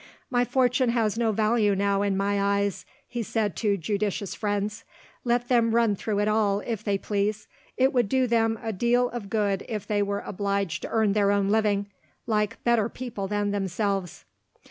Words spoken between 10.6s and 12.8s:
to earn their own living, like